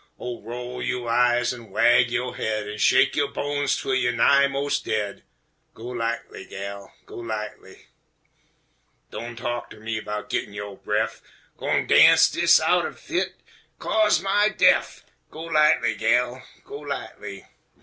[0.17, 4.47] Oh, roll yo' eyes an' wag yo' haid An' shake yo' bones twel you nigh
[4.47, 5.21] most daid,
[5.75, 7.85] Go lightly, gal, go lightly!
[9.11, 11.21] Doan' talk ter me 'bout gittin' yo' bref,
[11.55, 13.35] Gwine darnse dis out ef hit
[13.77, 15.05] cause my def!
[15.29, 17.45] Go lightly, gal, go lightly!